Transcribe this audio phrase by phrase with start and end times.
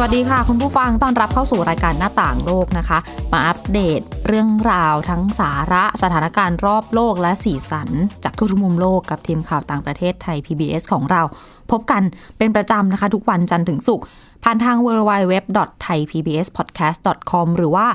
[0.00, 2.98] วัสดีค่ะ คุณผู้ฟังต้อนรับเข้าสู่รายการหน้าต่างโลกนะคะ
[3.32, 7.88] มาอัปเดตเรื่องราวทั้งสาระสถานการณ์รอบโลกและสีสัน
[8.24, 11.22] จากทั่วทุกมุมโลกกับทีมข่าวต่างประเทศไทย PBS ของเรา
[11.70, 12.02] พบกัน
[12.38, 14.04] เป็นประจำนะคะ ทุกวันจันทร์ถึงศุกร์
[14.44, 17.86] ผ่านทาง www.thaipbspodcast.com หรือว่า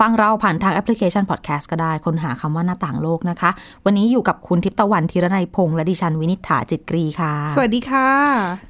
[0.00, 3.50] ฟังเราผ่านทางแอปพลิเคชัน podcast ก็ได้ค้นหาคำว่าหน้าต่างโลกนะคะ
[3.84, 8.08] วันนี้อยู่กับคุณทิพย์ตะวันธีรนัยพงษ์และดิฉันวินิษฐาจิตกรีค่ะ สวัสดีค่ะ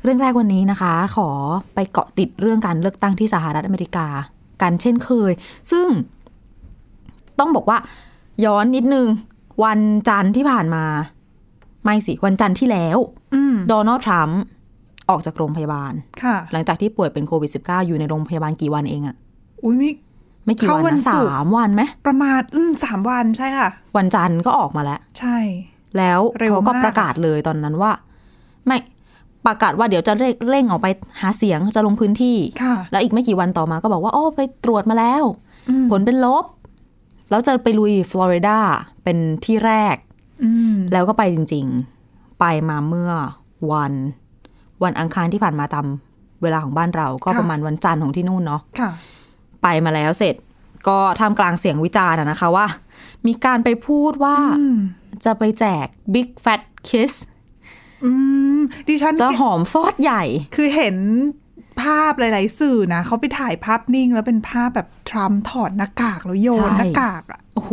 [0.03, 1.29] เรื่องแรกวันนี้นะคะ ขอ
[1.75, 4.07] ไปเกาะติดเรื่องการเลือกตั้งที่สหรัฐอเมริกา
[4.63, 5.33] กันเช่นเคย
[5.71, 5.89] ซึ่ง
[7.39, 7.79] ต้องบอกว่า
[8.45, 9.07] ย้อนนิดนึง
[9.65, 10.85] วันจันทร์ที่ผ่านมา
[11.85, 12.99] ไม่สิ วันจันทร์ที่แล้ว
[13.35, 14.41] อืมโดนัลด์ทรัมป์
[15.11, 19.17] ออกจากโรงพยาบาล ค่ะ หลังจากที่ป่วยเป็นโควิด -19 อยู่ในโรงพยาบาลกี่วันเองอะ
[19.65, 19.91] อุ้ยมี
[20.45, 25.37] ไม่กี่เข้าวัวันนนะศุสากร์มวันไหมประมาณอืมสามวันใช่ค่ะ วันจันทร์ก็ออกมาแล้ว ใช่
[25.97, 27.93] แล้วเร็วเขาก็มากประกาศเลยตอนนั้นว่า
[28.67, 28.77] ไม่
[29.47, 30.89] ประกาศว่าเดี๋ยวจะเร่งเร่งออกไป
[31.21, 35.25] หาเสียงจะลงพื้นที่ค่ะแล้วอีกไม่กี่วันต่อมาก็บอกว่า โอ้ไปตรวจมาแล้ว
[35.69, 36.45] อืมผลเป็นลบ
[37.31, 38.59] แล้วจะไปลุยฟลอริดา
[39.05, 39.97] เป็นที่แรก
[40.45, 41.67] อืมแล้วก็ไปจริง
[42.05, 43.13] ๆ ไปมาเมื่อ
[43.73, 43.93] วัน
[44.85, 45.87] วันอังคารที่ผ่านมาตาม
[46.43, 48.91] เวลาของบ้านเราก็ประมาณวันจันทร์ของที่นู่นเนาะค่ะ
[49.63, 50.35] ไปมาแล้วเสร็จ
[50.89, 52.67] ก็ท่ามกลางเสียงวิจารณ์อะนะคะว่า
[53.27, 54.79] มีการไปพูดว่าอืม
[55.25, 57.13] จะไปแจก Big Fat Kiss
[58.05, 58.11] อื
[58.57, 60.23] มดิฉันจะหอมฟอดใหญ่
[60.57, 60.97] คือเห็น
[61.83, 67.73] ภาพหลาย ๆ สื่อนะเขาไปถ่ายภาพนิ่ง แล้วเป็นภาพแบบทรัมป์ถอดหน้ากากแล้วโยนใช่หน้ากากอะโอ้โห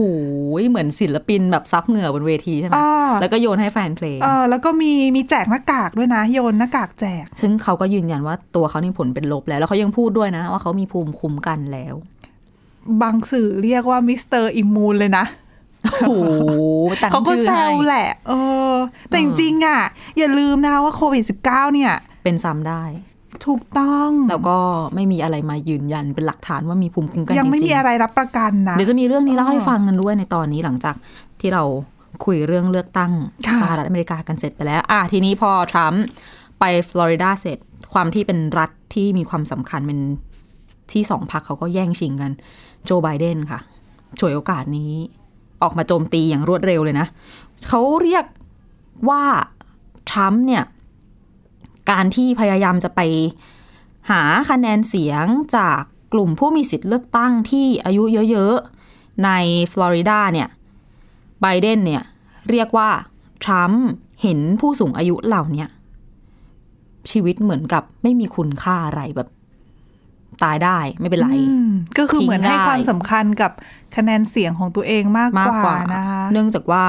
[0.70, 11.96] เหมือนศิลปินแบบซับเหงื่อบนเวทีใช่ไหมอ่าแล้วก็โยนให้แฟนเพลงเออแล้วก็มีมีแจกหน้ากากด้วยนะ โยนหน้ากากแจก ซึ่งเขาก็ยืนยันว่าตัวเขานี่ผลเป็นลบแล้ว แล้วเขายังพูดด้วยนะ ว่าเขามีภูมิคุ้มกันแล้ว
[13.02, 15.26] บางสื่อเรียกว่า Mister Immune เลยนะ
[15.84, 16.12] โอ้โห
[17.02, 18.34] ตั้งเขาก็ชื่อแซให้วแหละ เอ
[18.72, 18.74] อ
[19.08, 19.82] แต่จริงๆอะ
[20.18, 22.84] อย่าลืมนะคะว่าโควิด -19 เนี่ย เป็นซ้ำได้
[23.46, 24.58] ถูกต้อง แล้วก็
[24.96, 30.96] ไม่มีอะไรมายืนยันเป็นหลักฐานว่ามีภูมิคุ้มกันจยังไม่ริมีงอะไรรับประกันนะๆเดี๋ยวจะมีเรื่องนี้เล่าให้อ๋อฟังกันด้วยในตอนนี้หลังจาก
[31.40, 31.64] ที่เรา
[32.26, 33.12] คุยเรื่องเลือกตั้ง
[33.48, 36.04] ค่ะสหรัฐอเมริกากันเสร็จไปแล้ว อะทีนี้พอทรัมป์
[36.60, 37.58] ไปฟลอริดาเสร็จ
[37.94, 40.00] ความที่เป็นรัฐที่มีความสำคัญเป็น
[40.92, 42.32] ที่สองพรรคเขาก็แย่งชิงกัน
[42.86, 43.60] โจไบเดนค่ะ
[44.20, 44.92] ฉวยโอกาสนี้
[45.64, 47.08] ออกมาโจมตีอย่างรวดเร็วเลยนะ
[47.68, 48.26] เขาเรียก
[49.10, 49.24] ว่า
[50.12, 50.64] ทรัมป์เนี่ย
[51.92, 53.00] การที่พยายามจะไป
[54.12, 55.26] หาคะแนนเสียง
[55.56, 55.82] จาก
[56.14, 59.30] กลุ่มผู้มีสิทธิ์เลือกตั้งที่อายุเยอะๆ ใน
[59.74, 60.48] ฟลอริดาเนี่ย
[61.42, 62.04] ไบเดนเนี่ย
[62.50, 62.90] เรียกว่า
[63.44, 63.86] ทรัมป์
[64.22, 65.70] เห็นผู้สูงอายุเหล่าเนี้ย
[67.12, 69.30] ชีวิตเหมือนกับไม่มีคุณค่าอะไรแบบ
[70.44, 73.52] ตายได้ไม่เป็นไรอืมก็คือเหมือนให้ทิ้งได้ความสำคัญกับ
[73.96, 76.86] คะแนนเสียงของตัวเองมากมากกว่ากว่านะคะเนื่องจากว่า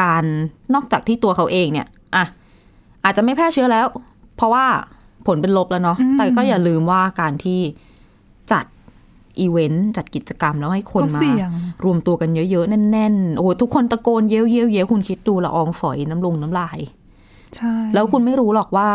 [0.00, 0.24] การ
[0.74, 1.86] นอกจากที่ตัวเขาเองเนี่ย
[2.16, 2.24] อะ
[3.04, 3.86] อาจจะไม่แพร่เชื้อแล้ว
[4.36, 4.66] เพราะว่า
[5.26, 7.60] ผลเป็นลบแล้วเนาะแต่ก็อย่าลืมว่าการที่
[8.52, 8.64] จัด
[9.40, 11.50] อีเวนต์จัดกิจกรรมแล้วให้คนก็มาเสี่ยง
[11.84, 16.78] รวมตัวกันเยอะๆ แน่นๆ โอ้โหทุกคนตะโกนเย้ยวเย้ยวเย้ยวคุณคิดดูละอองฝอยน้ำลงน้ำลาย
[17.56, 18.90] ใช่ แล้วคุณไม่รู้หรอกว่า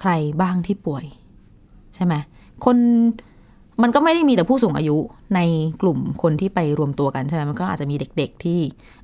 [0.00, 1.04] ใครบ้างที่ป่วย
[1.94, 2.14] ใช่ไหม
[2.64, 2.76] คน
[3.82, 4.96] มันก็ไม่ได้มีแต่ผู้สูงอายุ
[5.34, 5.40] ใน
[5.82, 8.60] กลุ่มคนที่ไปรวมตัวกันใช่ไหมมันก็อาจจะมีเด็ก ๆ ที่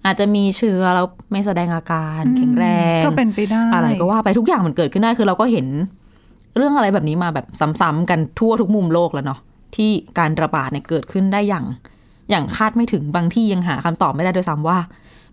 [0.07, 2.67] อาจจะมีเชื้อแล้วไม่แสดงอาการแข็งแร
[2.99, 5.67] งก็เป็นไปได้อะไรก็ว่าไปทุกอย่างมันเกิดขึ้นได้คือเราก็เห็น
[6.57, 7.47] เรื่องอะไรแบบนี้มาแบบ
[7.81, 9.41] ซ้ำๆกันทั่วทุกมุมโลกแล้วเนาะ
[9.77, 11.65] ที่การระบาดเนี่ยเกิดขึ้นได้อย่าง
[12.31, 14.79] อย่างคาดไม่ถึงบางที่ยังหาคำตอบไม่ได้ด้วยซ้ำว่า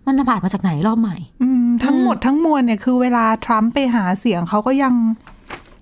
[0.06, 4.94] มันระบาดมาจากไหนรอบใหม่อืมทั้งหมดทั้งมวลเนี่ยคือเวลาทรัมป์ไปหาเสียงเขาก็ยัง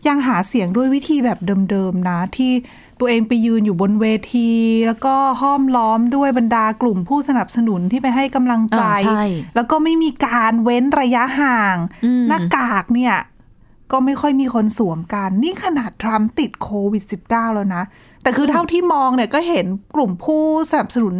[0.08, 1.38] ยังหาเสียงด้วยวิธีแบบ
[1.70, 2.52] เดิมๆนะที่
[3.00, 4.50] ตัวเองไปยืนอยู่บนเวที
[4.86, 9.22] แล้วก็ห้อมล้อมด้วยบรรดากลุ่มผู้สนับสนุนที่ไปให้กำลังใจอ่าใช่
[9.54, 13.14] แล้วก็ไม่มีการเว้นระยะห่างอืมหน้ากากเนี่ย
[13.92, 17.82] ก็ไม่ค่อยมีคนสวมกัน นี่ขนาดทรัมป์ติดโควิด -19 แล้วนะ
[18.22, 19.66] แต่คือเท่าที่มองเนี่ยก็เห็น
[19.96, 21.16] กลุ่มผู้สนับสนุน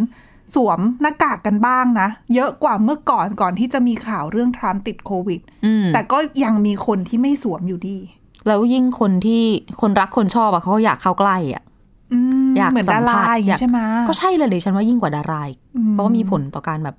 [0.55, 7.99] สวมหน้ากากกันบ้างนะ เยอะกว่าเมื่อก่อนก่อนที่จะมีข่าวเรื่องทรัมป์ติดโควิดอืมแต่ก็ยังมีคนที่ไม่สวมอยู่ดี
[8.47, 9.43] แล้วยิ่งคนที่
[9.81, 11.63] คนรักคนชอบอะเขาก็อยากเข้าใกล้อะ
[12.13, 13.79] อืมอยากเหมือนสัดามผัราสอย่างอยากนี้ใช่ไหม
[14.09, 16.97] ก็ใช่เลยดิฉันว่ายิ่งกว่าดาราอีกอืมเพราะว่ามีผลต่อการแบบ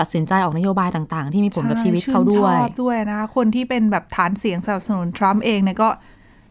[0.00, 5.88] ตัดสินใจออกนโยบายต่าง ๆ ที่มีผลกับใช่ชีวิตเขาด้วยชื่นชอบด้วยนะคนที่เป็นแบบฐานเสียงสนับสนุนทรัมป์เองเนี่ยก็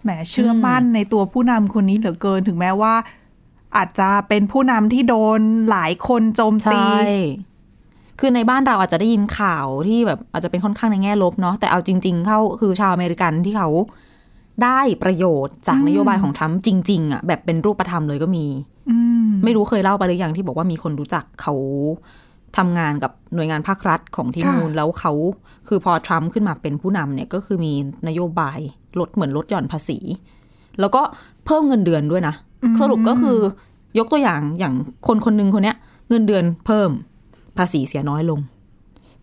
[0.04, 2.94] แหมเชื่อมั่นในตัวผู้นำคนนี้เหลือเกินถึงแม้ว่า
[3.78, 7.02] อาจจะเป็นผู้นำที่โดนหลายคนโจมตีใช่
[8.20, 13.70] คือในบ้านเราอาจจะได้ยินข่าวที่แบบอาจจะเป็นค่อนข้างในแง่ลบเนาะแต่เอาจริง ๆ เข้าคือชาวอเมริกันที่เขา
[14.64, 18.46] ได้ประโยชน์จากนโยบายของทรัมป์จริง ๆอะแบบเป็นรูปธรรมเลยก็มี
[18.90, 21.54] อืมไม่รู้เคยเล่าไปหรือยังที่บอกว่ามีคนรู้จักเขา
[22.58, 25.14] ทำงานกับหน่วยงานภาครัฐของที่ค่ะนู่นแล้วเขา
[25.68, 27.74] คือพอทรัมป์ขึ้นมาเป็นผู้นำเนี่ยก็คือมี
[28.08, 28.60] นโยบาย
[29.00, 29.98] ลดเหมือนลดหย่อนภาษี
[30.80, 31.02] แล้วก็
[31.46, 32.36] เพิ่มเงินเดือนด้วยนะ
[32.82, 33.38] สรุปก็คือ
[34.00, 34.74] ยกตัวอย่างอย่าง
[35.08, 35.78] คนคนหนึ่งคนเนี้ย
[36.10, 36.90] เงินเดือนเพิ่ม
[37.58, 38.40] ภาษีเสียน้อยลง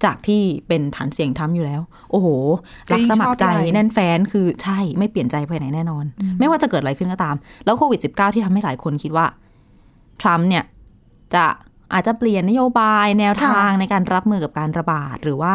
[0.05, 1.81] จากที่เป็นฐานเสียงทำอยู่แล้ว
[2.11, 2.29] โอ้โห
[2.93, 6.05] รักสมัครใจชอบใจแน่นแฟนคือใช่ไม่เปลี่ยนใจไปไหนแน่นอน
[6.39, 9.27] ไม่ว่าจะเกิดอะไรขึ้นก็ตาม แล้วโควิด -19 ที่ทำให้หลายคนคิดว่า
[10.21, 10.65] ทรัมป์เนี่ย
[11.35, 11.45] จะ
[11.93, 15.53] อาจจะเปลี่ยนนโยบายแนวทางในการรับมือกับการระบาดหรือว่า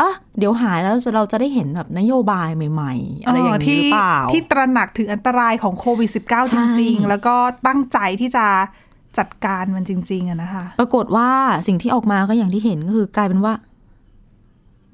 [0.00, 7.34] อะเดี๋ยวหายแล้วเราจะได้เห็นแบบนโยบายใหม่ ๆ อะไรอย่างนี้หรือเปล่า ที่ตระหนักถึงอันตรายของโควิด -19 ใช่จริง ๆ แล้วก็
[7.66, 8.46] ตั้งใจที่จะ
[9.18, 11.28] จัดการมันจริง ๆอะนะคะ ปรากฏว่า
[11.68, 13.54] สิ่งที่ออกมาก็อย่างที่เห็นก็คือกลายเป็นว่า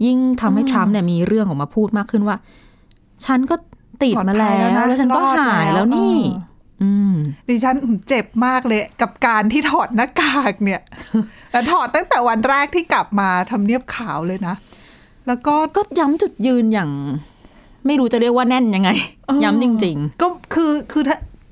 [0.05, 2.37] ยิ่งทำให้ทรัมป์เนี่ยมีเรื่องออกมาพูดมากขึ้นว่า
[3.25, 3.55] ฉันก็
[4.03, 7.15] ติดมาแล้ปลอดภัยแล้ววนะแล้วฉันก็รอดหายแล้วแล้วนี่เอออืม
[7.49, 7.77] ดิฉัน
[8.09, 10.83] เจ็บมากเลยกับการที่ถอดหน้ากากเนี่ย
[11.53, 14.55] แล้วถอดตั้งแต่วันแรกที่กลับมาทำเนียบขาวเลยนะ
[15.27, 16.91] แล้วก็ก็ย้ำจุดยืนอย่าง
[17.87, 18.91] ไม่รู้จะเรียกว่าแน่นยังไง
[19.27, 21.03] เออย้ำจริงก็คือคือ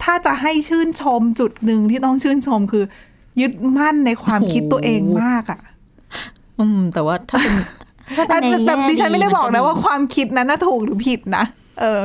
[0.04, 2.84] ถ้าถ้าจะให้ชื่นชมจุดหนึ่งที่ต้องชื่นชมคือ
[3.40, 7.54] ยึดมั่นในความคิดตัวเองมากอะๆอืม แต่ว่าถ้าเป็น
[8.16, 11.44] ถ้าแต่เป็นในแต่แง่ดิฉันไม่ได้บอกนะมัว่าความคิดนั้นน่ะถูกหรือผิดนะ
[11.80, 12.02] เออ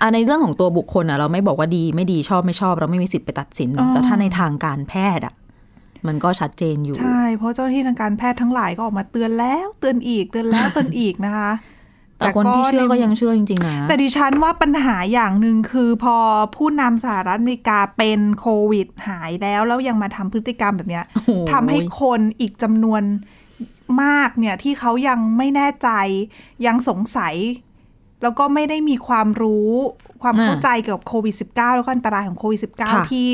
[0.00, 5.34] อะในเรื่องของตัวบุคคลอะเราไม่บอกว่าดีไม่ดีชอบไม่ชอบ เราไม่มีสิทธิ์ไปตัดสินหรอกอ๋อแต่ถ้าในทางการแพทย์อะ
[6.06, 11.50] มันก็ชัดเจนอยู่ ใช่ เพราะเจ้าหน้าที่ทางการแพทย์ทั้งหลายก็ออกมาเตือนแล้ว เตือนอีกเตือนแล้วเตือนอีกนะคะ
[12.18, 16.16] แต่คนที่เชื่อก็ยังเชื่อจริงๆนะแต่ดิฉันว่าปัญหาอย่างหนึ่งคือพอ
[16.56, 23.02] ผู้นำสหรัฐอเมริกาเป็นโควิดหายแล้ว แล้วยังมาทำพฤติกรรมแบบเนี้ยโอ้โหทำให้คนอีกจำนวน
[24.02, 25.88] มากเนี่ยที่เขายังไม่แน่ใจ
[26.66, 27.34] ยังสงสัย
[28.22, 29.70] แล้วก็ไม่ได้มีความรู้
[30.22, 33.28] ความเข้าใจเกี่ยวกับโควิด -19 แล้วก็อันตรายของโควิดค่ะ -19 ที่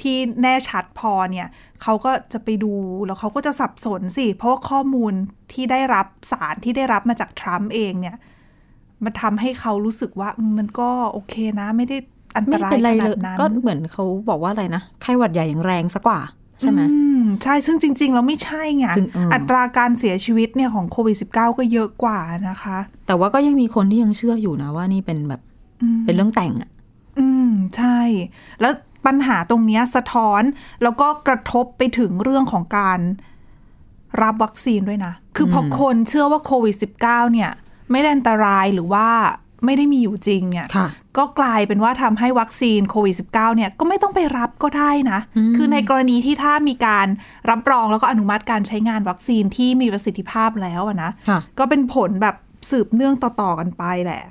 [0.00, 1.48] ที่แน่ชัดพอเนี่ย
[1.82, 2.74] เขาก็จะไปดู
[3.06, 5.12] แล้วเขาก็จะสับสนสิ เพราะว่าข้อมูล
[5.52, 8.16] ที่ได้รับสารที่ได้รับมาจากทรัมป์เองเนี่ย
[9.04, 11.96] มันทำให้เขารู้สึกว่าอืมมันก็โอเคนะ ไม่ได้
[12.34, 16.20] อันตไม่รายเป็นไรขเลนายดนั้น ก็เหมือนเขาบอกว่าอะไรนะไข้หวัดใหญ่ยังแรงสักกว่า
[16.60, 22.18] ใช่ไหมอืมใช่ซึ่งจริง ๆ เราไม่ใช่ไงซึ่งเอออัอัตราการเสียชีวิตเนี่ยของโควิด -19 ก็เยอะกว่า
[22.50, 25.40] นะคะ แต่ว่าก็ยังมีคนที่ยังเชื่ออยู่นะว่านี่เป็นแบบ
[25.82, 26.70] อืมเป็นเรื่องแต่งอะ
[27.18, 27.98] อืมใช่
[28.60, 28.72] แล้ว
[29.06, 30.42] ปัญหาตรงเนี้ยสะท้อน
[30.82, 32.98] แล้วก็กระทบไปถึงเรื่องของการ
[34.22, 37.50] รับวัคซีนด้วยนะ คือพอคนเชื่อว่าโควิด -19 เนี่ย
[37.90, 39.08] ไม่ได้อันตรายหรือว่า
[39.64, 40.88] ไม่ได้มีอยู่จริงเนี่ยค่ะ
[41.18, 45.20] ก็กลายเป็นว่าทำให้วัคซีนโควิด -19 เนี่ยก็ไม่ต้องไปรับก็ได้นะ
[45.56, 47.06] คือในกรณีที่ถ้ามีการ
[47.50, 52.36] รับรองแล้วก็อนุมัติการใช้งานวัคซีนที่มีประสิทธิภาพแล้วอะนะค่ะก็เป็นผลแบบ
[52.70, 54.22] สืบเนื่องต่อ ๆ กันไปแหละ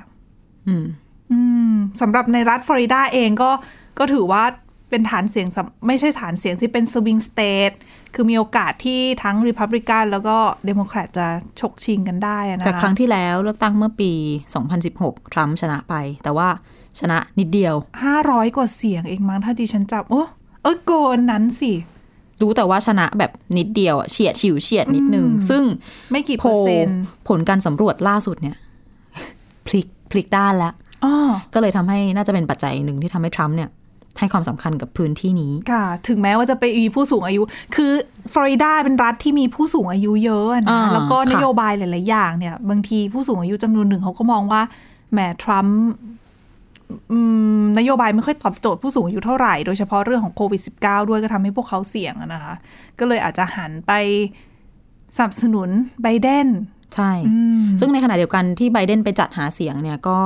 [0.68, 0.86] อืม
[1.32, 1.40] อื
[1.72, 3.52] มสำหรับในรัฐฟลอริดาเองก็
[4.00, 4.44] ก็ถือว่า
[4.90, 7.72] เป็นฐานเสียงสำไม่ใช่ฐานเสียงที่เป็น swing state
[8.14, 11.28] คือมีโอกาสที่ทั้งริพับลิกันแล้วก็เดโมแครตจะ
[11.60, 14.12] ฉกชิงกันได้อะนะคะแต่ครั้งที่แล้วเลือกตั้งเมื่อปี
[14.74, 16.50] 2016 ทรัมป์ชนะไป แต่ว่า
[17.00, 20.24] ชนะนิดเดียวห้าร้อยกว่าเสียงเองมั้งถ้าดิฉันจับโอ้
[20.64, 21.74] เอ้ยโกนนั้นสิ
[22.42, 25.64] รู้แต่ว่าชนะแบบนิดเดียวอะเฉียดฉิวเฉียดนิดนึง ซึ่ง
[26.12, 28.56] ไม่กี่โพเปอลร์เซ็นต์ผลการสำรวจล่าสุดเนี่ย
[29.68, 30.74] พลิกพลิกด้านแล้ว
[31.06, 31.14] อ๋อ
[31.54, 33.70] ก็เลยทำให้น่าจะเป็นปัจจัยหนึ่งที่ทำให้ทรัมป์เนี่ย
[34.20, 37.42] ให้ความสำคัญกับพื้นที่นี้ค่ะ ถึงแม้ว่าจะไปมีผู้สูงอายุ
[37.76, 37.92] คือ
[38.34, 44.62] ฟลอริดาเป็นรัฐที่มีผู้สูงอายุเยอะอะนะอ่าแล้วก็ค่ะนโยบายหลาย ๆ อย่างเนี่ย บางทีผู้สูงอายุจำนวนหนึ่งเขาก็มองว่า
[45.12, 45.82] แหมทรัมป์
[47.12, 47.20] อื
[47.62, 52.54] มนโยบายไม่ค่อยตอบโจทย์ผู้สูงอายุเท่าไหร่ โดยเฉพาะเรื่องของโควิด -19 ด้วยก็ทำให้พวกเขาเสี่ยงอะนะคะ
[53.00, 53.92] ก็เลยอาจจะหันไป
[55.16, 55.70] สนับสนุน
[56.04, 56.48] ไบเดน
[56.96, 60.20] ใช่อืมซึ่งในขณะเดียวกันที่ไบเดนไปจัดหาเสียงเนี่ยก็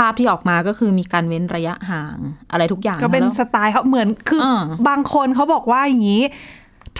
[0.00, 2.16] ภาพที่ออกมาก็คือมีการเว้นระยะห่าง
[2.50, 6.22] อะไรทุกอย่าง ก็เป็นแล้วสไตล์เขาเหมือนคืออาบางคนเขาบอกว่าอย่างนี้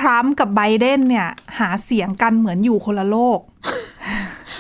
[0.01, 1.29] ทรัมป์กับไบเดนเนี่ย
[1.59, 3.41] หาเสียงกันเหมือนอยู่คนละโลก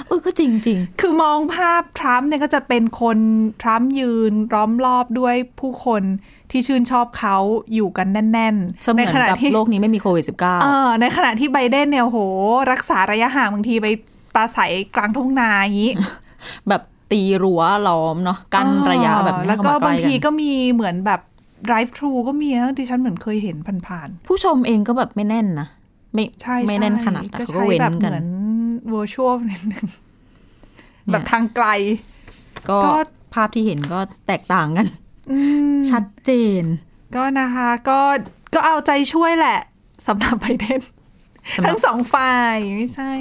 [0.06, 3.18] เออก็จริงจริงคือมองภาพทรัมป์เนี่ยก็จะเป็นคน
[3.62, 6.02] ทรัมป์ยืนล้อมรอบด้วยผู้คน
[6.50, 7.37] ที่ชื่นชอบเขา
[7.75, 12.18] อยู่กันแน่นๆเสมืในอนขณะกับที่โลกนี้ไม่มีโควิด -19 เออในขณะที่ไบเดนเนี่ยโห
[12.73, 13.87] รักษาระยะห่างบางทีไป
[14.35, 15.92] ปราศัยกลางทุ่งนาอย่างนี้
[16.68, 16.82] แบบ
[17.12, 21.21] ตีรั้วล้อมเนาะกั้นระยะแบบไม่ให้แล้วก็เข้มใล้บางทีนก็มีเหมือนแบบ
[21.69, 23.57] drive thru ก็มีนะดิฉันเหมือนเคยเห็น
[23.88, 25.69] ผ่านผู้ชมเองก็แบบไม่แน่นนะ
[26.14, 28.29] ไม่ๆใช่ไม่แน่นขนาดใช่แต่ก็เขาก็ใช้เว้นแบบกัเหนมือน
[28.93, 29.87] virtual นิดนึง
[31.07, 31.67] เนี่ยแบบทางไกล
[32.69, 32.95] ก็ก็
[33.35, 34.87] ภาพที่เห็นก็แตกต่างกัน
[35.31, 35.38] อื
[35.75, 36.31] มชัดเจ
[36.62, 36.64] น
[37.17, 38.00] ก็นะคะก็
[38.55, 39.59] ก็เอาใจช่วยแหละ
[40.07, 40.81] สำหรับไบเดน
[41.57, 43.12] สำหรับทั้งสองฝ่ายไม่ใช่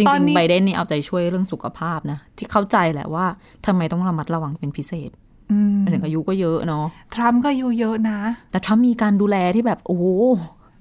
[0.00, 3.26] จจริตอนงนี้ๆไบเดนนี่เอาใจช่วยเรื่องสุขภาพนะ ที่เข้าใจแหละว่า
[3.66, 5.10] ทำไมต้องระมัดระวังเป็นพิเศษ
[5.52, 8.18] อืมหมายถึงอายุก็เยอะเนาะทรัมป์ก็อายุเยอะนะ
[8.50, 10.04] แต่ถ้ามีการดูแลที่แบบโอ้โห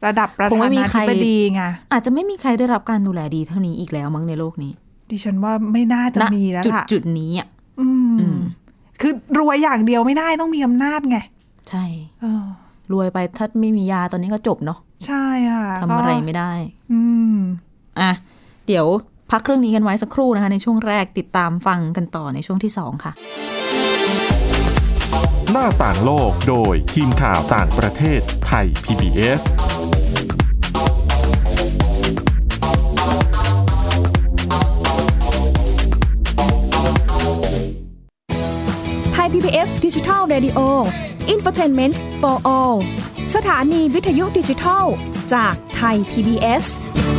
[0.05, 1.61] ระดับประคงธาไม่มีนาใครธิบดีไง
[1.91, 4.71] อาจจะไม่มีใครได้รับการดูแลดีเท่านี้อีกแล้วมั้งในโลกนี้
[5.09, 7.47] ดิฉันว่าไม่น่าจะณมีแล้วจุดล่ะจุดนี้อะ
[7.81, 7.89] อื
[8.33, 8.35] ม
[9.01, 11.17] คือรวยอย่างเดียวไม่ได้ต้องมีอำนาจไง
[11.69, 11.85] ใช่
[12.21, 12.43] เออ
[12.93, 16.51] รวยไปถ้าไม่มียาตอนนี้ก็จบเนาะใช่ค่ะทำอะไรก็ไม่ได้
[16.91, 17.01] อื
[17.33, 17.37] ม
[17.99, 18.11] อะ
[18.71, 18.89] เดี๋ยว
[19.31, 23.11] พักเรื่องนี้กันไว้สักครู่นะคะ ในช่วงแรกติดตามฟังกันต่อในช่วงที่สองค่ะ
[25.51, 29.41] หน้าต่างโลกโดยทีมข่าวต่างประเทศไทย PBS
[39.13, 40.59] ไทย PBS ดิจิทัล Radio
[41.33, 42.77] Infotainment for All
[43.35, 44.85] สถานีวิทยุดิจิทัล
[45.33, 46.65] จากไทย PBS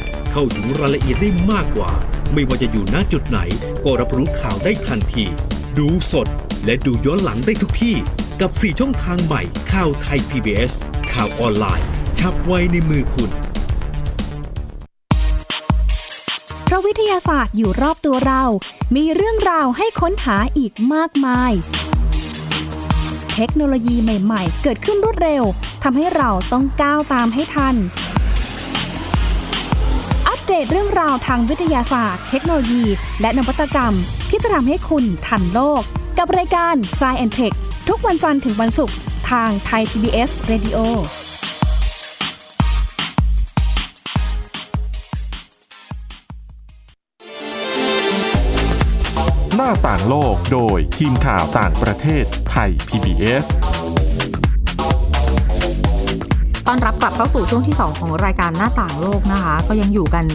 [0.31, 1.91] เข้าถึงรายละเอียดได้มากกว่า
[2.33, 3.39] ไม่ว่าจะอยู่ณจุดไหน
[3.83, 5.25] ก็รับรู้ข่าวได้ทันที
[5.77, 6.27] ดูสด
[6.65, 7.95] และดูย้อนหลังได้ทุกที่
[8.41, 10.73] กับ 4 ช่องทางใหม่ข่าวไทย PBS
[11.13, 11.87] ข่าวออนไลน์
[12.19, 13.29] ชับไว้ในมือคุณ
[16.65, 18.43] เพราะวิทยาศาสตร์อยู่รอบตัวเรา
[18.95, 21.51] มีเรื่องราวให้ค้นหาอีกมากมาย
[23.35, 25.43] เทคโนโลยีใหม่ ๆ เกิดขึ้นรวดเร็ว
[25.83, 27.75] ทำให้เราต้องก้าวตามให้ทัน
[30.51, 32.85] เดตเรื่องราวทางวิทยาศาสตร์ เทคโนโลยี
[33.21, 33.93] และนวัตกรรม
[34.29, 35.81] ที่จะทำให้คุณทันโลก
[36.17, 37.55] กับรายการ s c i e n t e c h
[37.89, 38.95] ทุกวันจันทร์ถึงวันศุกร์
[39.29, 40.77] ทางไทย PBS Radio
[49.55, 53.45] หน้าต่างโลกโดยทีมข่าวต่างประเทศไทย PBS
[56.73, 60.25] ตอนรับกลับเข้าสู่ช่วงที่ 2 ของรายการหน้าต่างโลกนะคะ ก็ยังอยู่กัน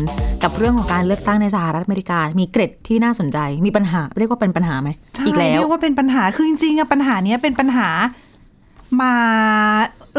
[0.43, 7.89] กับเรื่องของการเลือกตั้งในสหรัฐอเมริกา มีเกร็ดที่น่าสนใจ มีปัญหา เรียกว่าเป็นปัญหาไหมใช่อีกแล้ว เรียกว่าเป็นปัญหา คือจริงๆอะปัญหาเนี้ยเป็นปัญหา
[9.03, 9.15] มา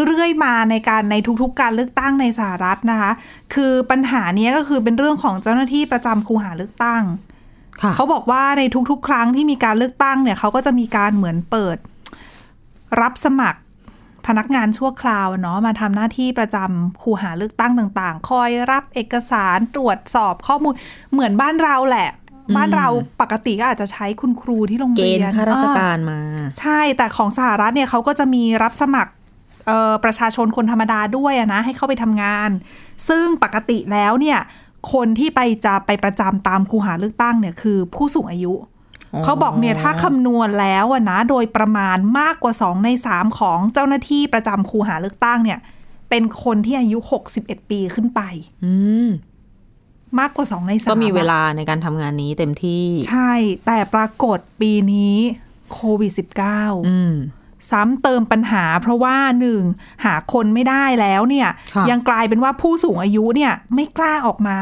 [0.05, 3.11] เรื่อยมาในการในทุกๆการเลือกตั้งในสหรัฐนะคะ
[3.53, 7.03] คือปัญหาเนี้ยก็คือเป็นเรื่องของเจ้าหน้าที่ประจำคูหาเลือกตั้ง
[7.81, 11.77] ค่ะเขาบอกว่าในทุกๆ ครั้งที่มีการเลือกตั้งเนี่ยเขาก็จะมีการเหมือนเปิด
[13.01, 13.59] รับสมัคร
[14.27, 20.73] พนักงานชั่วคราวอะเนาะมาทำหน้าที่ประจำคูหาเลือกตั้งต่าง ๆ คอยรับเอกสารตรวจสอบข้อมูล
[21.11, 22.09] เหมือนบ้านเราแหละ
[22.55, 22.87] บ้านเรา
[23.21, 26.19] ปกติก็อาจจะใช้คุณครูที่โรงเกเรีณยฑ์นข้าราชการอ่มา
[26.59, 29.11] ใช่แต่ของสหรัฐเนี่ยเขาก็จะมีรับสมัคร
[29.67, 32.49] เอ่อประชาชนคนธรรมดาด้วยอะนะให้เข้าไปทำงาน
[33.09, 34.39] ซึ่งปกติแล้วเนี่ย
[34.93, 38.53] คนที่ไปจะไปประจำตามคูหาเลือกตั้งเนี่ยคือผู้สูงอายุ
[39.25, 45.59] เขาบอกเนี่ยถ้าคำนวณแล้วอะนะโดยประมาณมากกว่า 2 ใน 3 ของเจ้าหน้าที่ประจำคูหาเลือกตั้งเนี่ย
[46.09, 46.97] เป็นคนที่อายุ
[47.33, 48.21] 61 ปีขึ้นไป
[48.65, 48.73] อื
[49.05, 49.09] ม
[50.19, 53.31] มากกว่า 2 ใน3ก็มีเวอะลาในการทำงานนี้เต็มที่ ใช่
[53.65, 55.17] แต่ปรากฏปีนี้
[55.73, 56.11] โควิด
[56.51, 57.15] -19 อืม
[57.71, 59.61] ซ้ำเติมปัญหาเพราะว่าหนึ่ง
[60.05, 64.59] หาคนไม่ได้แล้วเนี่ยค่ะยังกลายเป็นว่าผู้สูงอายุเนี่ย ไม่กล้าออกมา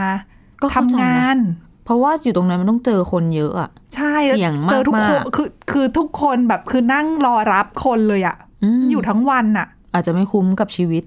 [0.62, 1.38] ก็เข้าใจทำนะงาน
[1.86, 8.36] เพราะว่าอยู่ตรงนั้นมันต้องเจอคนเยอะอะใช่เสี่ยงเจอทุกคนมากๆคือคือทุกคนแบบคือนั่งรอรับคนเลยอะ
[8.82, 11.04] มอยู่ทั้งวันอะอาจจะไม่คุ้มกับชีวิต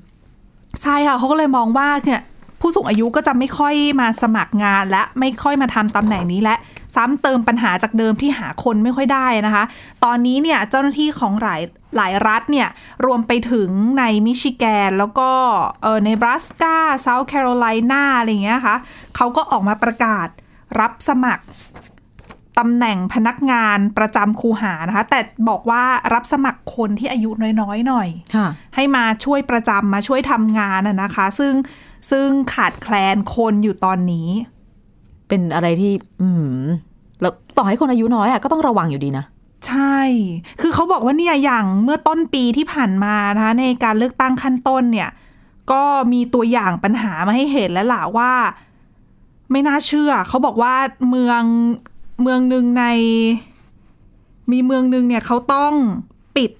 [0.82, 2.20] ใช่ค่ะเขาก็เลยมองว่าเนี่ย
[2.60, 6.56] ผู้สูงอายุก็จะไม่ค่อยมาสมัครงานและไม่ค่อยมาทำตำแหน่งนี้และ
[6.94, 9.64] ซ้ำเติมปัญหาจากเดิมที่หาคนไม่ค่อยได้นะคะ
[10.04, 11.62] ตอนนี้เนี่ยเจ้าหน้าที่ของหลาย
[11.96, 12.68] หลายรัฐเนี่ย
[13.06, 15.30] รวมไปถึงในมิชิแกน แล้วก็
[15.82, 18.76] เออในบรัสกาเซาท์แคโรไลนาอะไรอย่างเงี้ยค่ะ
[19.16, 20.28] เขาก็ออกมาประกาศ
[20.80, 21.44] รับสมัคร
[22.58, 25.82] ตำแหน่งพนักงานประจำคูหานะคะ แต่บอกว่า
[26.14, 31.54] รับสมัครคนที่อายุน้อยๆหน่อยค่ะให้มาช่วยประจำมาช่วยทำงานน่ะนะคะ ซึ่ง
[32.10, 34.28] ซึ่งขาดแคลนคนอยู่ตอนนี้
[35.28, 36.62] เป็นอะไรที่ อืม
[37.20, 39.24] แล้วต่อให้คนอายุน้อยอะก็ต้องระวังอยู่ดีนะ
[39.66, 40.00] ใช่
[40.60, 45.10] คือเขาบอกว่าเนี่ยอย่างเมื่อต้นปีที่ผ่านมานะคะในการเลือกตั้งขั้นต้นเนี่ย
[45.72, 45.82] ก็
[46.12, 48.32] มีตัวอย่างปัญหามาให้เห็นแล้วล่ะว่า
[49.50, 50.74] ไม่น่าเชื่อ เขาบอกว่า
[51.10, 51.42] เมือง
[52.22, 52.84] เมืองหนึ่งใน
[54.52, 55.72] มีเมืองหนึ่งเนี่ยเขาต้อง
[56.36, 56.50] ปิด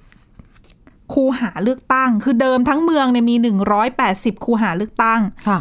[1.13, 5.61] คูหาเลือกตั้ง คือเดิมทั้งเมืองเนี่ยมีหนึ่งร้อยแปดสิบคูหาเลือกตั้งค่ะ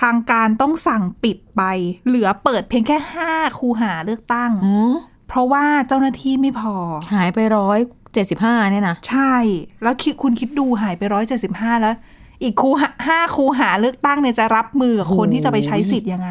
[0.00, 1.62] ทางการต้องสั่งปิดไป
[2.06, 4.94] เหลือเปิดเพียงแค่ห้าคูหาเลือกตั้งอ๋อ
[5.28, 6.74] เพราะว่าเจ้าหน้าที่ไม่พอ
[7.14, 7.78] หายไปร้อย
[8.14, 9.34] เจ็ดสิบห้าเนี่ยนะ ใช่
[9.82, 11.96] แล้วคิดคุณคิดดูหายไปร้อยเจ็ดสิบห้าแล้ว
[12.42, 16.30] อีกคูหาห้าคูหาเลือกตั้งเนี่ยจะรับมือกับคนที่จะไปใช้สิทธิ์ยังไง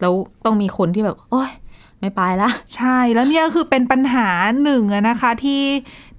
[0.00, 1.52] แล้วต้องมีคนที่แบบ โอ๊ย
[2.00, 4.28] ไม่ไปละ ใช่แล้วเนี่ยคือเป็นปัญหา
[4.64, 5.62] หนึ่งอะนะคะที่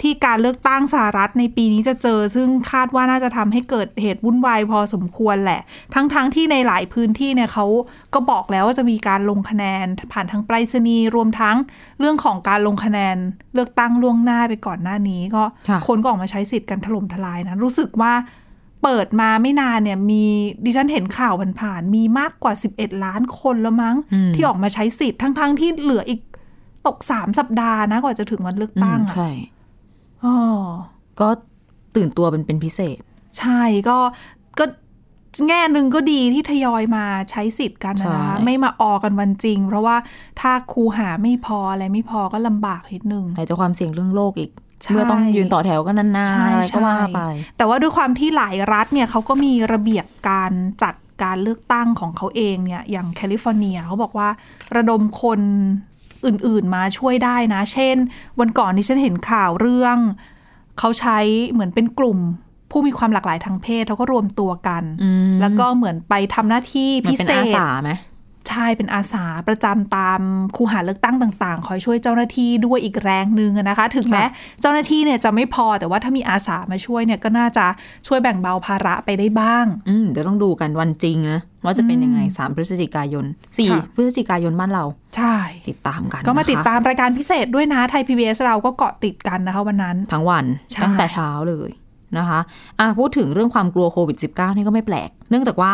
[0.02, 5.62] ที่การเลือกตั้งสหรัฐในปีนี้จะเจอ ซึ่งคาดว่าน่าจะทำให้เกิดเหตุวุ่นวายพอสมควรแหละ
[5.94, 7.66] ทั้งๆทที่ในหลายพื้นที่เนี่ยเขา
[8.14, 11.58] ก็บอกแล้วว่าจะมีการลงคะแนน ผ่านทางไปรษณีย์รวมทั้ง
[12.00, 13.18] เรื่องของการลงคะแนน
[13.54, 18.14] เลือกตั้งล่วงหน้าไปก่อนหน้านี้ ก็ค่ะคนก็ออกมาใช้สิทธิ์กันถล่มทลายนะรู้สึกว่า
[18.86, 20.24] เปิดมาไม่นานเนี่ยมี
[20.66, 26.20] ดิฉันเห็นข่าวผ่านๆมีมากกว่า 11 ล้านคนแล้วมั้งอืมที่ออกมาใช้สิทธิ์ทั้งๆที่เหลืออีก
[26.88, 29.30] ตกสามสัปดาห์นะกว่าจะถึงวันเลือกอืตั้มงอะใช่
[30.24, 30.38] อ๋อ
[31.20, 31.28] ก็
[31.96, 33.00] ตื่นตัวเป็นเป็นพิเศษ
[33.40, 33.98] ใช่ก็
[34.60, 34.66] ก็
[35.48, 39.96] แง่หนึ่งก็ดีที่ทยอยมาใช้สิทธิ์กันนะใช่คะไม่มาออกันวันจริง เพราะว่า
[40.42, 47.22] ถ้าครูหาไม่พออะไรไม่พอก็ลำบากนิดนึงไหนจะความเสี่ยงเรื่องโรคอีกใช่ เมื่อต้องยืนต่อแถวก็นานๆใช่อะไรก็ว่าใช่ไป
[47.58, 50.52] แต่ว่าด้วยความที่หลายรัฐเนี่ยเขาก็มีระเบียบการ
[50.84, 54.30] จัดการเลือกตั้งของเขาเองเนี่ย อย่างแคลิฟอร์เนียเขาบอกว่า
[54.76, 55.40] ระดมคน
[56.26, 57.96] อื่นๆมาช่วยได้นะ เช่น
[58.40, 59.98] วันก่อนที่ฉันเห็นข่าวเรื่อง
[60.80, 61.18] เขาใช้
[61.52, 62.20] เหมือนเป็นกลุ่ม
[62.72, 67.92] ผู้มีความหลากหลายทางเพศเขาก็รวมตัวกันอืมแล้วก็เหมือนไปทำหน้าที่มันพิเป็นเศอาษสาไหม
[68.50, 70.20] ใช่เป็นอาสาประจำตาม
[70.56, 74.24] คูหาเลือกตั้งต่างๆ คอยช่วยเจ้าหน้าที่ด้วยอีกแรงหนึ่งอะนะคะ ถึงแม้
[74.62, 77.66] เจ้าหน้าที่เนี่ยจะไม่พอแต่ว่าถ้ามีอาสามาช่วยเนี่ยก็น่าจะ
[78.08, 83.26] ช่วยแบ่งเบาภาระไปได้บ้าง อืมเดี๋ยวต้องดูกันวันจริงนะว่าจะเป็นยังไงสามพฤศจิกายน
[83.58, 84.84] สี่ค่ะพฤศจิกายนบ้านเรา
[85.16, 85.36] ใช่
[85.70, 91.70] ติดตามกัน ก็มานะคะติดตามรายการพิเศษด้วยนะไทย PBS เราก็เกาะติดกันนะคะวันนั้น ทั้งวันใช่ตั้งแต่เช้าเลย
[92.18, 92.40] นะคะ
[92.80, 95.74] อะพูดถึงเรื่องความกลัวโควิด -19 นี่ก็ไม่แปลก เนื่องจากว่า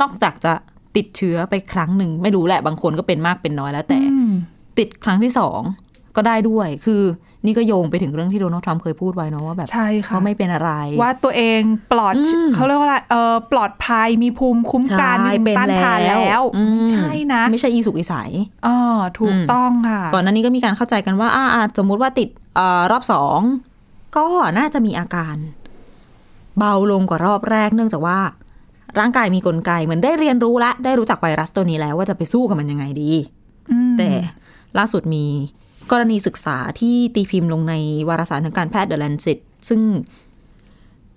[0.00, 0.52] นอกจากจะ
[0.96, 4.32] ติดเชื้อไปครั้งหนึ่ง ไม่รู้แหละบางคนก็เป็นมากเป็นน้อยแล้วแต่อืม
[4.78, 5.60] ติดครั้งที่สอง
[6.16, 7.02] ก็ได้ด้วย คือ
[7.46, 11.60] นี่ก็โยงไปถึงเรื่องที่โดนัลด์ทรัมป์เคยพูดไว้เนอะว่าแบบใช่ค่ะว่าไม่เป็นอะไร ว่าตัวเอง
[11.92, 18.14] ปลอดอืมเขาเรียกว่าอะไรเออปลอดภัยมีภูมิคุ้มกันใช่มีภูเป็มินต้านทานแล้วแล้วอืมใช่นะ ไม่ใช่อีสุกอีใส
[18.66, 18.76] อ๋อ
[19.18, 23.40] ถูกอืมต้องค่ะ ก่อนหน้านี้ก็มีการเข้าใจกันว่าอ่าอ่าสมมุติว่าติดเออรอบสอง
[24.16, 24.26] ก็
[24.58, 25.36] น่าจะมีอาการ
[26.58, 28.18] เบาลงกว่ารอบแรก เนื่องจากว่า
[29.00, 33.10] ร่างกายมีกลไกเหมือนได้เรียนรู้และได้รู้จักไวรัสตัวนี้แล้วว่าจะไปสู้กับมันยังไงดี
[33.70, 34.10] อืมแต่
[34.78, 35.24] ล่าสุดมี
[35.90, 37.74] กรณีศึกษาที่ตีพิมพ์ลงใน
[38.08, 39.80] วารสารทางการแพทย์ The Lancet ซึ่ง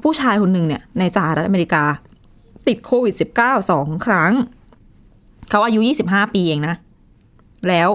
[0.03, 1.83] ผู้ชายคนหนึ่งเนี่ย ในสหรัฐอเมริกา
[2.67, 4.33] ติดโควิด -19 สองครั้ง
[5.49, 6.75] เขาอายุ 25 ปีเองนะ
[7.67, 7.89] แล้ว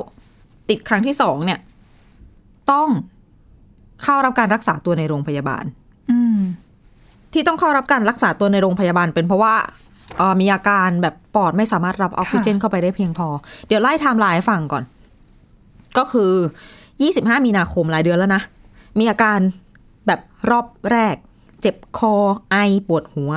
[0.71, 1.61] ติดครั้งที่สองเนี่ย
[2.71, 2.89] ต้อง
[4.03, 5.80] เข้ารับการรักษาตัวในโรงพยาบาลอืม
[7.33, 9.55] ที่ต้องเข้ารับการรักษาตัวในโรงพยาบาลเป็นเพราะว่า
[10.19, 13.29] เอ่อมีอาการแบบปอดไม่สามารถรับออกซิเจนเข้าไปได้เพียงพอ
[13.67, 14.85] เดี๋ยวไล่ไทม์ไลน์ให้ฟังก่อน
[15.99, 16.33] ก็คือ
[16.91, 18.43] 25 มีนาคมหลายเดือนแล้วนะ
[18.99, 19.39] มีอาการ
[20.07, 21.17] แบบรอบแรก
[21.61, 22.15] เจ็บคอ
[22.51, 22.57] ไอ
[22.89, 23.33] ปวดหัว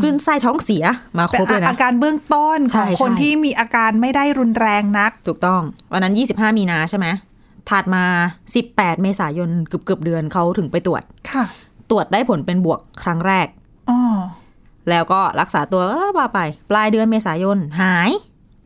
[0.00, 0.84] คลื่นไส้ท้องเสีย
[1.18, 7.06] มาคเป็นรบเลยนะอาการเบื้องต้นใช่ของคนใช่ที่มีอาการไม่ได้รุนแรงนัก ถูกต้อง วันนั้น 25 มีนาใช่ไหม
[7.70, 8.04] ถัดมา
[8.52, 11.44] 18 เมษายนเกือบเกือบๆเดือนเขาถึงไปตรวจค่ะ
[11.92, 13.46] ตรวจได้ผลเป็นบวกครั้งแรก
[13.90, 13.98] อ๋อ
[14.90, 18.10] แล้วก็รักษาตัวก็ว่าไป ปลายเดือนเมษายนหาย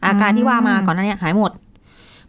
[0.06, 1.52] อาการที่ว่ามาก่อนหน้านี้หายหมด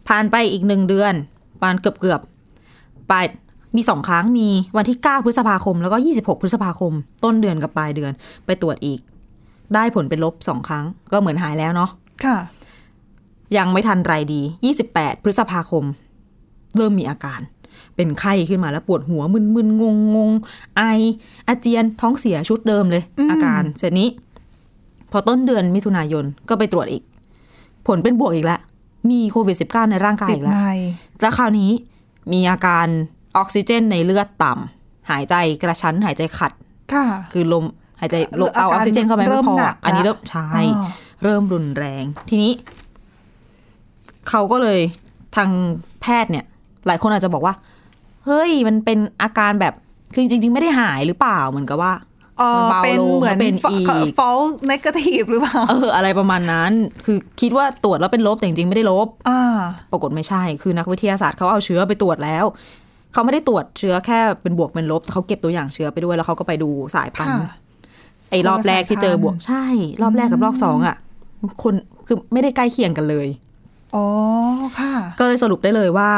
[0.08, 1.14] ผ่านไปอีกหนึ่งเดือน
[1.60, 3.24] ปานเกือบเกือบๆปลาย
[3.76, 6.92] มีสองครั้งมีวันที่ 9 พฤษภาคม แล้วก็ 26 พฤษภาคม
[7.24, 8.12] ต้นเดือนกับปลายเดือน
[8.46, 9.00] ไปตรวจอีก
[9.74, 11.90] ได้ผลเป็นลบสองครั้ง ก็เหมือนหายแล้วเนาะ
[12.24, 12.36] ค่ะ
[13.56, 14.40] ยังไม่ทันไรดี
[14.84, 15.84] 28 พฤษภาคม
[16.76, 17.40] เริ่มมีอาการ
[18.00, 20.30] เป็นไข้ขึ้นมาแล้วปวดหัวมึนมึนงงงง
[20.76, 20.82] ไอ
[21.48, 24.08] อาเจียนท้องเสียชุดเดิมเลยอืมอาการเสร็จนี้
[25.12, 27.02] พอต้นเดือนมิถุนายนก็ไปตรวจอีก
[27.86, 28.60] ผลเป็นบวกอีกแล้ว
[29.10, 30.62] มีโควิด -19 ในร่างกายติดอีกแล้วใน
[31.20, 31.70] แล้วคราวนี้
[32.32, 32.86] มีอาการ
[33.36, 36.52] ออกซิเจนในเลือดต่ำหายใจกระชั้นหายใจขัด
[36.92, 37.64] ค่ะคือลม
[38.00, 40.88] หายใจลมอาการเอาออกซิเจนเข้าไปเริ่ไม่มพอหนักอันนี้แล้วเริ่มใช่อ๋อ
[41.22, 42.52] เริ่มรุนแรง ทีนี้
[44.28, 44.80] เขาก็เลย
[45.36, 45.50] ทาง
[46.22, 46.44] ทย์เนี่ย
[46.86, 47.54] หลายคนอาจจะบอกว่า
[48.28, 49.74] เฮ้ยมันเป็นอาการแบบ
[50.12, 51.92] คือจริง ๆ ไม่ได้หายหรือเปล่าเหมือนกับว่า
[52.38, 56.72] เออมันเบาเป็นลงเหมือนแล้วเป็นอีก false negative หรือเปล่าเอออะไรประมาณนั้น
[57.04, 59.58] คือคิดว่าตรวจแล้วเป็นลบแต่จริงๆไม่ได้ลบอ่า
[59.92, 62.44] ปรากฏไม่ใช่ คือนักวิทยาศาสตร์เขาเอาเชื้อไปตรวจแล้ว
[63.12, 67.52] เขาไม่ได้ตรวจเชื้อแค่เป็นบวกเป็นลบเขาเก็บตัวอย่างเชื้อไปด้วยแล้วเขาก็ไปดูสายพันธุ์ค่ะ
[68.30, 69.64] ไอ้รอบแรกที่เจอบวกคนละสายพันธุ์ใช่
[70.02, 70.96] รอบแรกกับรอบสองอะ
[71.62, 71.74] คน
[72.06, 73.28] คือไม่ได้ใกล้เคียงกันเลย
[73.94, 74.06] อ๋อ
[74.78, 76.10] ค่ะ ก็เลยสรุปได้เลยว่า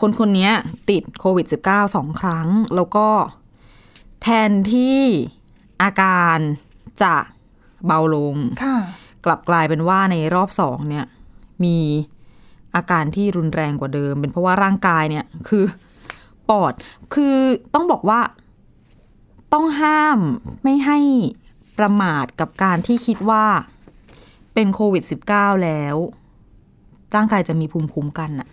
[0.00, 0.50] คนคนนี้
[0.90, 3.08] ติดโควิด -19 สองครั้ง แล้วก็
[4.22, 5.00] แทนที่
[5.82, 6.38] อาการ
[7.02, 7.14] จะ
[7.86, 8.76] เบาลงค่ะ
[9.24, 11.06] กลับกลายเป็นว่าในรอบสองเนี่ย
[11.64, 11.78] มี
[12.74, 15.64] อาการที่รุนแรงกว่าเดิม เป็นเพราะว่าร่างกายเนี่ย คือ
[16.48, 16.72] ปอด
[17.14, 17.36] คือ
[17.74, 18.20] ต้องบอกว่า
[19.52, 20.18] ต้องห้าม
[20.62, 20.98] ไม่ให้
[21.78, 23.44] ประมาทกับการที่คิดว่า
[24.54, 25.96] เป็นโควิด -19 แล้ว
[27.14, 28.48] ร่างกายจะมีภูมิคุ้มกันอะ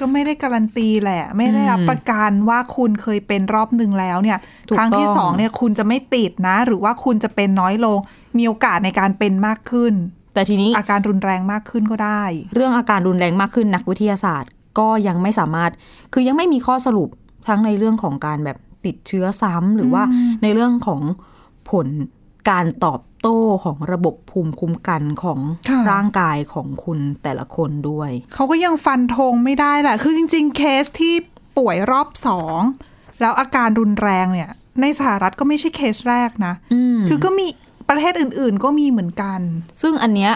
[0.00, 7.98] ก็ไม่ได้การันตีแหละ ไม่ได้รับอืมประกันว่าคุณเคยเป็นรอบหนึ่งแล้วเนี่ยถูกครั้งที่ต้องสองเนี่ยคุณจะไม่ติดนะ หรือว่าคุณจะเป็นน้อยลง
[8.38, 9.94] มีโอกาสในการเป็นมากขึ้น
[10.34, 12.22] แต่ทีนี้อาการรุนแรงมากขึ้นก็ได้
[12.54, 15.70] เรื่องอาการรุนแรงมากขึ้นนักวิทยาศาสตร์ ก็ยังไม่สามารถ
[16.12, 17.08] คือยังไม่มีข้อสรุป
[17.48, 20.02] ทั้งในเรื่องของการแบบติดเชื้อซ้ำหรือว่า
[20.42, 21.00] ในเรื่องของ
[21.70, 21.86] ผล
[22.50, 31.14] การตอบโต้ของระบบภูมิคุ้มกันของค่ะร่างกายของคุณแต่ละคนด้วย เขาก็ยังฟันธงไม่ได้แหละ คือจริง ๆ เคสที่
[31.58, 32.60] ป่วยรอบสอง
[33.20, 37.46] แล้วอาการรุนแรงเนี่ย ในสหรัฐก็ไม่ใช่เคสแรกนะอืมคือก็มี
[37.88, 39.40] ประเทศอื่น ๆ ก็มีเหมือนกัน
[39.82, 40.32] ซึ่งอันเนี้ย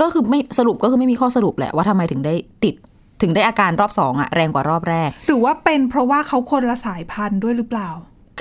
[0.00, 2.74] ก็คือไม่สรุปก็คือไม่มีข้อสรุปแหละว่าทำไมถึงได้ติด
[3.22, 7.90] ถึงได้อาการรอบสองอะแรงกว่ารอบแรก หรือว่าเป็นเพราะว่าเขาคนละสายพันธุ์ด้วยหรือเปล่า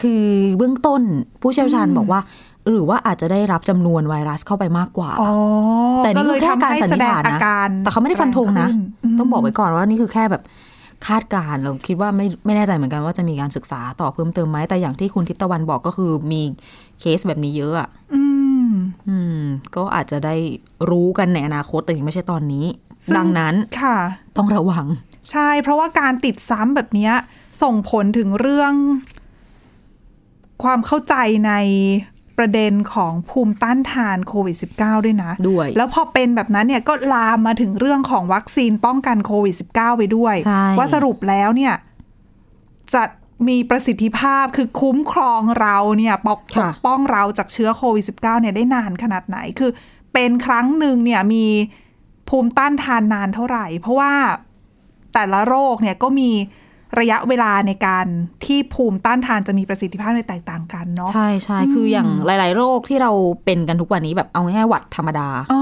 [0.02, 0.28] คือ
[0.58, 1.02] เบื้องต้น
[1.42, 2.20] ผู้เชี่ยวชาญบอกว่า
[2.72, 5.32] หรือว่าอาจจะได้รับจำนวนไวรัสเข้าไปมากกว่าอ๋อ
[6.04, 10.44] แต่นี่ก็เลคืยอแค่ทำการให้สันแสนิษดงฐานอานะการแต่เขาไม่ได้ฟันธงนะแรงขึ้นต้องบอกไว้ก่อนว่านี่คือแค่แบบ
[11.08, 16.42] คาดการณ์เราคิดว่าไม่ไม่แน่ใจเหมือนกันว่าจะมีการศึกษาต่อเพิ่มเติมไหมแต่อย่างที่คุณทิพย์ตะวันบอกก็คือมี
[17.00, 18.24] เคสแบบนี้เยอะอะอื
[18.68, 18.72] ม
[19.10, 19.42] อืม
[19.76, 20.36] ก็อาจจะได้
[20.90, 22.66] รู้กันในอนาคตแต่ยังไม่ใช่ตอนนี้
[23.06, 23.98] ซึ่งดังนั้นค่ะ
[24.38, 24.86] ต้องระวัง
[25.32, 27.14] ใช่เพราะว่าการติดซ้ำแบบเนี้ย
[27.64, 28.74] ส่งผลถึงเรื่อง
[30.64, 31.16] ความเข้าใจ
[31.48, 31.54] ใน
[32.40, 41.74] ประเด็นของภูมิต้านทานโควิด -19 ด้วยนะด้วย แล้วพอเป็นแบบนั้นเนี่ยก็ลามมาถึงเรื่องของวัคซีนป้องกันโควิด -19 ไปด้วยใช่ว่าสรุปแล้วเนี่ย
[42.94, 43.04] จะ
[43.48, 49.72] มีประสิทธิภาพคือคุ้มครองเราเนี่ยปกปกป้องเราจากเชื้อโควิด -19 เนี่ยได้นานขนาดไหน คือ
[50.14, 51.46] เป็นครั้งหนึ่งเนี่ยมี
[52.30, 54.14] ภูมิต้านทานนานเท่าไหร่ เพราะว่า
[55.14, 56.32] แต่ละโรคเนี่ยก็มี
[57.00, 58.06] ระยะเวลาในการ
[58.46, 63.12] ที่ภูมิต้านทานจะมีประสิทธิภาพในแตกต่างกันเนาะใช่ใช่คืออย่างหลาย ๆ โรคที่เรา
[63.46, 65.62] เป็นกันทุกวันนี้แบบเอาง่ายๆหวัดธรรมดาอ๋อ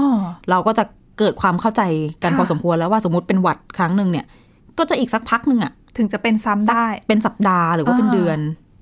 [0.50, 0.84] เราก็จะ
[1.18, 1.82] เกิดความเข้าใจ
[2.22, 4.26] กันค่ะพอสมควรแล้วว่าสมมติเป็นหวัดครั้งหนึ่งเนี่ย
[4.78, 8.38] ก็จะอีกสักพักหนึ่งอะถึงจะเป็นซ้ำได้เป็นสัปดาห์หรือว่าเป็นอ่าเดือน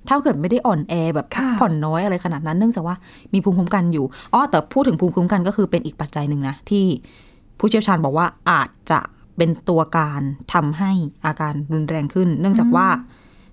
[0.09, 2.97] ถ้าเกิดไม่ได้อ่อนแอแบบค่ะพักผ่อนน้อยอะไรขนาดนั้นเนื่องจากว่า
[3.35, 4.05] มีภูมิคุ้มกันอยู่
[4.35, 6.85] อ๋อแต่พูดถึงภูมิคุ้มกันก็คือเป็นอีกปัจจัยหนึ่งนะที่
[7.59, 9.01] ผู้เชี่ยวชาญบอกว่าอาจจะ
[9.37, 10.23] เป็นตัวการ
[10.55, 10.93] ทำให้
[11.27, 12.89] อาการรุนแรงขึ้น เนื่องจากว่า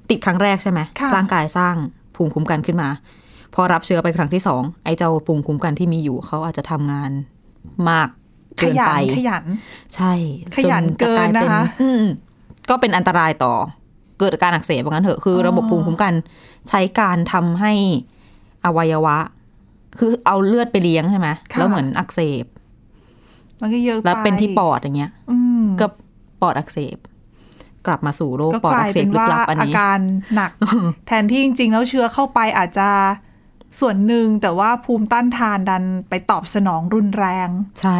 [0.09, 1.75] ติดครั้งแรกใช่ไหมค่ะร่างกายสร้าง
[2.15, 2.89] ภูมิคุ้มกันขึ้นมา
[3.53, 7.11] พอรับเชื้อไปครั้งที่สองไอ้เจ้าภูมิคุ้มกันที่มีอยู่เขาอาจจะทำงาน
[7.89, 8.11] มากข
[8.57, 9.43] เกินยัไปนขยัน
[9.95, 10.13] ใช่
[10.55, 12.03] ขยันจจะลายเกินนะคะอืม
[12.69, 13.53] ก็เป็นอันตรายต่อ
[14.19, 16.13] เกิดอาการอักเสบว่างั้นเถอะคือออระบบภูมิคุ้มกัน
[16.69, 17.73] ใช้การทำให้
[18.65, 19.17] อวัยวะ
[19.99, 22.45] คือเอาเลือดไปเลี้ยงใช่ไหมแล้วเหมือนอักเสบ
[23.63, 25.85] มันก็เยอะไปแล้วเป็นที่ปอดอย่างเงี้ยอืมก็
[26.41, 26.97] ปอดอักเสบ
[27.87, 29.99] กลับมาสู่โรคก็ปอดกลาอัยกเสเป็บนลึกว่าลับอันอานี้การ
[30.35, 30.51] หนัก
[31.07, 32.89] แทนที่จริง ๆ แล้วเชื้อเข้าไปอาจจะ
[33.79, 37.49] ส่วนหนึ่งแต่ว่าภูมิต้านทานดันไปตอบสนองรุนแรง
[37.81, 37.99] ใช่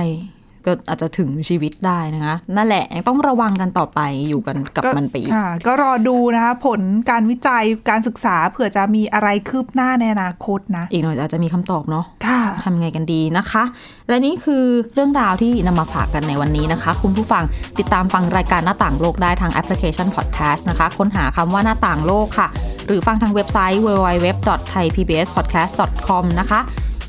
[0.66, 4.00] ก็อาจจะถึงชีวิตได้นะคะ นั่นแหละยังต้องระวังกันต่อไป
[4.30, 13.64] อยู่กันกับมันไปอีกค่ะก็รอดูนะคะ ผลการวิจัยการศึกษาเผื่อจะมีอะไรคืบหน้าในอนาคตนะ อีกหน่อยอาจจะมีคำตอบเนาะค่ะทำไงกันดีนะคะ
[14.10, 17.44] และนี่คือเรื่องราวที่นำมาฝากกันในวันนี้นะคะ คุณผู้ฟัง
[17.80, 22.48] ติดตามฟังรายการหน้าต่างโลกได้ทางแอปพลิเคชัน Podcast นะคะ ค้นหาคำว่าหน้าต่างโลกค่ะ
[22.88, 26.60] หรือฟังทางเว็บไซต์ www.thaipbspodcast.com นะคะ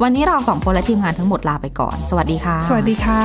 [0.02, 3.22] วันนี้เราสองคนและทีมงานทั้งหมดลาไปก่อน สวัสดีค่ะ สวัสดีค่ะ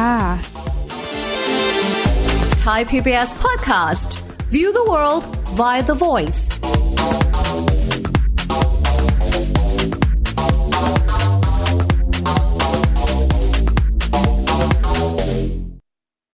[2.66, 4.10] Thai PBS podcast.
[4.56, 5.24] View the world
[5.60, 6.42] via the voice.